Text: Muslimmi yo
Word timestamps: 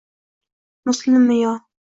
Muslimmi 0.85 1.39
yo 1.43 1.55